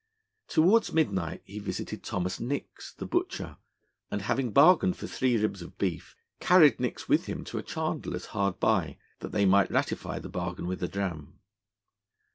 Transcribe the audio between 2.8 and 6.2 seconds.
the butcher, and having bargained for three ribs of beef,